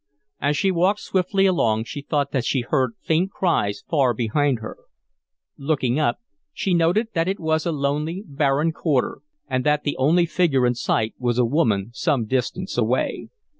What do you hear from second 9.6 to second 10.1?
that the